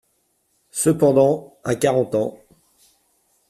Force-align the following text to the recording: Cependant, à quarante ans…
Cependant, 0.71 1.55
à 1.63 1.75
quarante 1.75 2.15
ans… 2.15 2.39